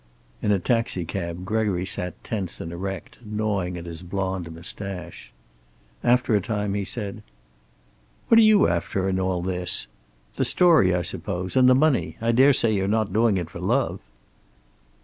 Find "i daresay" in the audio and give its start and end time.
12.19-12.73